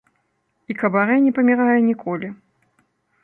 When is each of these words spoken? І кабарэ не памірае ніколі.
І 0.73 0.75
кабарэ 0.83 1.17
не 1.27 1.33
памірае 1.37 1.77
ніколі. 1.91 2.27